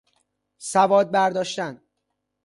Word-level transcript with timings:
سواد 0.57 1.11
برداشتن 1.11 1.81